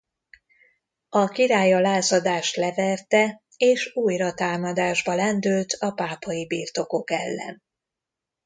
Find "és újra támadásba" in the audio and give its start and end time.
3.57-5.15